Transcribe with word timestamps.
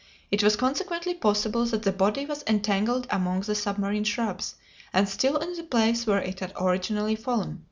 It 0.31 0.41
was 0.41 0.55
consequently 0.55 1.13
possible 1.13 1.63
that 1.67 1.83
the 1.83 1.91
body 1.91 2.25
was 2.25 2.43
entangled 2.47 3.05
among 3.11 3.41
the 3.41 3.53
submarine 3.53 4.03
shrubs, 4.03 4.55
and 4.91 5.07
still 5.07 5.37
in 5.37 5.53
the 5.55 5.61
place 5.61 6.07
where 6.07 6.23
it 6.23 6.39
had 6.39 6.53
originally 6.59 7.15
fallen. 7.15 7.59